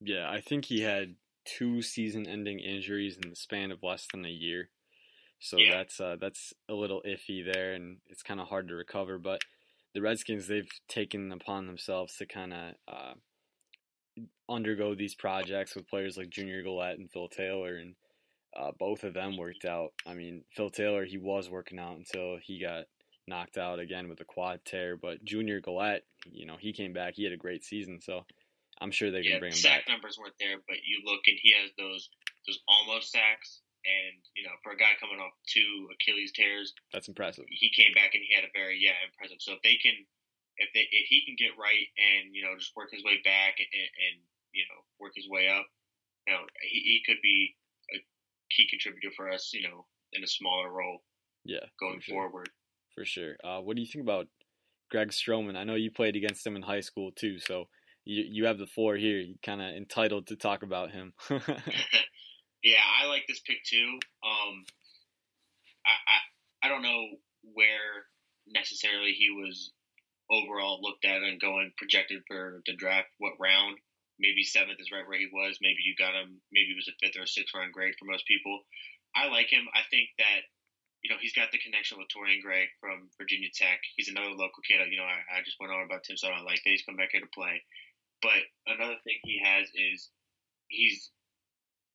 Yeah, 0.00 0.28
I 0.28 0.40
think 0.40 0.64
he 0.64 0.80
had 0.80 1.14
two 1.44 1.82
season-ending 1.82 2.60
injuries 2.60 3.16
in 3.22 3.30
the 3.30 3.36
span 3.36 3.72
of 3.72 3.82
less 3.82 4.06
than 4.12 4.24
a 4.24 4.30
year. 4.30 4.70
So 5.40 5.58
Yeah. 5.58 5.78
that's 5.78 6.00
uh, 6.00 6.16
that's 6.20 6.54
a 6.68 6.74
little 6.74 7.02
iffy 7.02 7.44
there, 7.44 7.72
and 7.74 8.00
it's 8.06 8.22
kind 8.22 8.40
of 8.40 8.48
hard 8.48 8.68
to 8.68 8.74
recover. 8.74 9.18
But 9.18 9.42
the 9.94 10.00
Redskins, 10.00 10.46
they've 10.46 10.70
taken 10.88 11.32
upon 11.32 11.66
themselves 11.66 12.16
to 12.16 12.26
kind 12.26 12.52
of 12.52 12.74
uh, 12.88 13.14
undergo 14.48 14.94
these 14.94 15.14
projects 15.14 15.74
with 15.74 15.88
players 15.88 16.16
like 16.16 16.30
Junior 16.30 16.62
Galette 16.62 16.98
and 16.98 17.10
Phil 17.10 17.28
Taylor, 17.28 17.76
and 17.76 17.94
uh, 18.56 18.70
both 18.78 19.02
of 19.04 19.14
them 19.14 19.36
worked 19.36 19.64
out. 19.64 19.92
I 20.06 20.14
mean, 20.14 20.44
Phil 20.50 20.70
Taylor, 20.70 21.04
he 21.04 21.18
was 21.18 21.50
working 21.50 21.78
out 21.78 21.96
until 21.96 22.38
he 22.40 22.60
got 22.60 22.84
knocked 23.26 23.56
out 23.56 23.78
again 23.78 24.08
with 24.08 24.20
a 24.20 24.24
quad 24.24 24.64
tear, 24.64 24.96
but 24.96 25.24
Junior 25.24 25.60
Galette, 25.60 26.04
you 26.30 26.44
know, 26.46 26.56
he 26.58 26.72
came 26.72 26.92
back. 26.92 27.14
He 27.14 27.24
had 27.24 27.32
a 27.32 27.36
great 27.36 27.64
season, 27.64 28.00
so 28.00 28.24
I'm 28.82 28.90
sure 28.90 29.10
they 29.14 29.22
can 29.22 29.38
yeah, 29.38 29.38
bring 29.38 29.54
him 29.54 29.62
sack 29.62 29.86
back. 29.86 29.94
numbers 29.94 30.18
weren't 30.18 30.34
there, 30.42 30.58
but 30.66 30.82
you 30.82 31.00
look 31.06 31.22
and 31.30 31.38
he 31.40 31.54
has 31.62 31.70
those 31.78 32.10
those 32.46 32.58
almost 32.66 33.10
sacks. 33.14 33.62
And 33.86 34.18
you 34.34 34.42
know, 34.46 34.54
for 34.62 34.74
a 34.74 34.78
guy 34.78 34.94
coming 34.98 35.18
off 35.22 35.34
two 35.46 35.90
Achilles 35.94 36.30
tears, 36.34 36.74
That's 36.92 37.06
impressive. 37.08 37.46
he 37.50 37.70
came 37.74 37.94
back 37.94 38.14
and 38.14 38.22
he 38.22 38.34
had 38.34 38.44
a 38.44 38.52
very 38.54 38.78
yeah 38.82 38.94
impressive. 39.06 39.38
So 39.42 39.54
if 39.58 39.62
they 39.62 39.74
can, 39.82 39.94
if 40.58 40.70
they 40.74 40.86
if 40.90 41.06
he 41.10 41.22
can 41.26 41.34
get 41.38 41.54
right 41.58 41.86
and 41.98 42.34
you 42.34 42.42
know 42.42 42.54
just 42.58 42.74
work 42.76 42.90
his 42.94 43.02
way 43.02 43.18
back 43.24 43.58
and, 43.58 43.70
and 43.74 44.16
you 44.54 44.62
know 44.70 44.78
work 45.02 45.14
his 45.18 45.26
way 45.30 45.46
up, 45.50 45.66
you 46.26 46.34
know 46.34 46.42
he, 46.62 46.78
he 46.78 46.96
could 47.06 47.18
be 47.22 47.54
a 47.94 47.98
key 48.54 48.66
contributor 48.70 49.10
for 49.16 49.30
us. 49.30 49.50
You 49.54 49.66
know, 49.66 49.86
in 50.14 50.22
a 50.22 50.30
smaller 50.30 50.70
role 50.70 51.02
Yeah, 51.44 51.66
going 51.80 51.98
for 51.98 52.02
sure. 52.06 52.14
forward. 52.30 52.50
For 52.94 53.04
sure. 53.04 53.34
Uh, 53.42 53.60
what 53.66 53.74
do 53.74 53.82
you 53.82 53.88
think 53.90 54.04
about 54.04 54.28
Greg 54.90 55.10
Stroman? 55.10 55.56
I 55.56 55.64
know 55.64 55.74
you 55.74 55.90
played 55.90 56.14
against 56.14 56.46
him 56.46 56.54
in 56.54 56.62
high 56.62 56.80
school 56.86 57.10
too, 57.10 57.38
so 57.40 57.66
you 58.04 58.24
you 58.28 58.46
have 58.46 58.58
the 58.58 58.66
floor 58.66 58.96
here. 58.96 59.18
You 59.18 59.36
kind 59.44 59.62
of 59.62 59.74
entitled 59.74 60.28
to 60.28 60.36
talk 60.36 60.62
about 60.62 60.90
him. 60.90 61.12
yeah, 61.30 62.82
I 63.02 63.06
like 63.06 63.24
this 63.28 63.40
pick 63.40 63.62
too. 63.64 63.98
Um, 64.24 64.64
I, 65.86 65.94
I 66.06 66.66
I 66.66 66.68
don't 66.68 66.82
know 66.82 67.06
where 67.54 68.06
necessarily 68.46 69.12
he 69.12 69.30
was 69.30 69.72
overall 70.30 70.80
looked 70.82 71.04
at 71.04 71.22
and 71.22 71.40
going 71.40 71.72
projected 71.76 72.22
for 72.26 72.62
the 72.66 72.74
draft. 72.74 73.08
What 73.18 73.38
round? 73.40 73.78
Maybe 74.18 74.44
seventh 74.44 74.78
is 74.78 74.92
right 74.92 75.06
where 75.06 75.18
he 75.18 75.28
was. 75.32 75.58
Maybe 75.60 75.82
you 75.82 75.94
got 75.98 76.14
him. 76.14 76.40
Maybe 76.52 76.70
it 76.70 76.78
was 76.78 76.90
a 76.90 76.98
fifth 77.02 77.18
or 77.18 77.24
a 77.24 77.30
sixth 77.30 77.54
round 77.54 77.72
grade 77.72 77.94
for 77.98 78.06
most 78.06 78.26
people. 78.26 78.62
I 79.14 79.28
like 79.28 79.50
him. 79.50 79.66
I 79.74 79.82
think 79.90 80.08
that 80.18 80.46
you 81.02 81.10
know 81.10 81.18
he's 81.20 81.34
got 81.34 81.50
the 81.50 81.58
connection 81.58 81.98
with 81.98 82.10
Torrian 82.10 82.42
Gray 82.42 82.70
from 82.80 83.10
Virginia 83.18 83.50
Tech. 83.54 83.82
He's 83.96 84.08
another 84.08 84.34
local 84.34 84.62
kid. 84.62 84.78
You 84.90 84.98
know, 84.98 85.08
I, 85.08 85.38
I 85.38 85.42
just 85.44 85.58
went 85.58 85.72
on 85.72 85.82
about 85.82 86.04
Tim, 86.04 86.16
so 86.16 86.30
I 86.30 86.42
like 86.42 86.62
that 86.62 86.70
he's 86.70 86.86
come 86.86 86.96
back 86.96 87.10
here 87.12 87.20
to 87.20 87.34
play. 87.34 87.62
But 88.22 88.40
another 88.66 88.96
thing 89.04 89.18
he 89.22 89.42
has 89.42 89.66
is 89.74 90.08
he's 90.68 91.10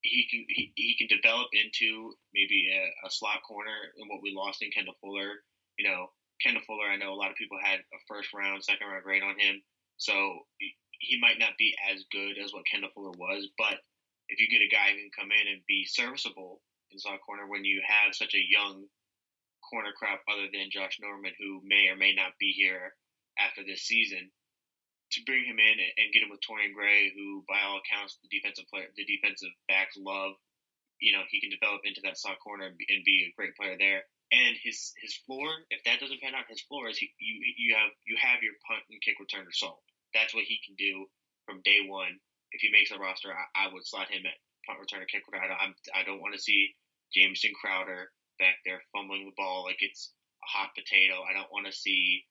he 0.02 0.28
can 0.30 0.46
he, 0.48 0.72
he 0.76 0.96
can 0.98 1.08
develop 1.08 1.48
into 1.54 2.14
maybe 2.34 2.70
a, 2.72 3.08
a 3.08 3.10
slot 3.10 3.42
corner 3.48 3.96
in 3.98 4.08
what 4.08 4.22
we 4.22 4.36
lost 4.36 4.62
in 4.62 4.72
Kendall 4.72 4.96
Fuller. 5.02 5.42
You 5.80 5.88
know, 5.90 6.08
Kendall 6.44 6.64
Fuller. 6.68 6.88
I 6.88 6.98
know 6.98 7.14
a 7.14 7.20
lot 7.20 7.32
of 7.32 7.38
people 7.38 7.58
had 7.64 7.80
a 7.80 8.00
first 8.08 8.34
round, 8.34 8.64
second 8.64 8.88
round 8.88 9.04
grade 9.04 9.24
on 9.24 9.40
him, 9.40 9.62
so 9.98 10.14
he, 10.60 10.76
he 11.00 11.20
might 11.20 11.40
not 11.40 11.58
be 11.58 11.74
as 11.92 12.04
good 12.12 12.38
as 12.44 12.54
what 12.54 12.68
Kendall 12.70 12.92
Fuller 12.94 13.16
was. 13.18 13.48
But 13.58 13.80
if 14.30 14.40
you 14.40 14.48
get 14.48 14.66
a 14.66 14.74
guy 14.74 14.92
who 14.92 15.08
can 15.08 15.16
come 15.18 15.32
in 15.32 15.48
and 15.48 15.62
be 15.68 15.86
serviceable 15.88 16.62
in 16.92 17.00
slot 17.00 17.20
corner 17.26 17.48
when 17.48 17.66
you 17.66 17.82
have 17.88 18.16
such 18.16 18.36
a 18.36 18.48
young 18.50 18.86
corner 19.70 19.92
crop 19.98 20.22
other 20.32 20.48
than 20.52 20.72
Josh 20.72 20.98
Norman, 21.02 21.34
who 21.40 21.62
may 21.64 21.88
or 21.88 21.96
may 21.96 22.14
not 22.14 22.38
be 22.40 22.52
here 22.52 22.94
after 23.40 23.64
this 23.64 23.84
season, 23.84 24.32
to 25.18 25.26
bring 25.28 25.44
him 25.44 25.58
in 25.58 25.78
and 25.82 26.14
get 26.14 26.24
him 26.24 26.30
with 26.30 26.46
Torrian 26.46 26.74
Gray, 26.74 27.12
who 27.12 27.44
by 27.50 27.60
all 27.66 27.82
accounts 27.82 28.18
the 28.22 28.30
defensive 28.30 28.70
player, 28.70 28.88
the 28.96 29.06
defensive 29.06 29.52
backs 29.68 29.98
love. 29.98 30.38
You 31.02 31.14
know, 31.14 31.22
he 31.30 31.42
can 31.42 31.54
develop 31.54 31.86
into 31.86 32.02
that 32.06 32.18
slot 32.18 32.42
corner 32.42 32.66
and 32.66 32.78
be, 32.78 33.30
a 33.30 33.38
great 33.38 33.54
player 33.54 33.78
there. 33.78 34.02
And 34.34 34.58
his 34.60 34.94
his 35.02 35.14
floor, 35.30 35.48
if 35.70 35.86
that 35.86 36.02
doesn't 36.02 36.20
pan 36.22 36.36
out, 36.36 36.50
his 36.50 36.66
floor 36.66 36.90
is 36.90 36.98
he, 36.98 37.14
you 37.22 37.38
you 37.56 37.70
have 37.78 37.94
you 38.06 38.18
have 38.20 38.44
your 38.44 38.58
punt 38.66 38.84
and 38.90 39.00
kick 39.00 39.22
returner 39.22 39.54
solved. 39.54 39.86
That's 40.14 40.34
what 40.34 40.50
he 40.50 40.60
can 40.66 40.76
do 40.76 41.06
from 41.46 41.64
day 41.64 41.86
one. 41.86 42.20
If 42.52 42.60
he 42.60 42.74
makes 42.74 42.92
the 42.92 43.00
roster, 43.00 43.32
I, 43.32 43.70
I 43.70 43.74
would 43.74 43.86
slot 43.88 44.12
him 44.12 44.26
at 44.26 44.36
punt 44.68 44.84
returner, 44.84 45.08
kick 45.08 45.24
returner. 45.30 45.56
I, 45.56 45.72
I 45.96 46.04
don't 46.04 46.20
want 46.20 46.36
to 46.36 46.44
see 46.44 46.76
Jamison 47.16 47.56
Crowder 47.56 48.12
back 48.40 48.60
there 48.66 48.84
fumbling 48.92 49.26
the 49.26 49.38
ball 49.40 49.64
like 49.64 49.80
it's 49.80 50.12
a 50.44 50.48
hot 50.60 50.76
potato. 50.76 51.24
I 51.24 51.34
don't 51.34 51.52
want 51.52 51.66
to 51.66 51.74
see 51.74 52.28